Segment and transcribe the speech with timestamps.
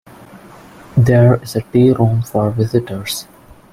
[0.97, 3.27] There is a tea room for visitors.